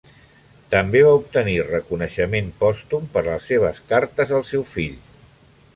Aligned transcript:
També 0.75 1.01
va 1.07 1.11
obtenir 1.17 1.53
reconeixement 1.67 2.49
pòstum 2.65 3.07
per 3.17 3.25
les 3.29 3.47
seves 3.53 3.83
"Cartes 3.95 4.35
al 4.41 4.47
seu 4.53 4.65
fill". 4.77 4.97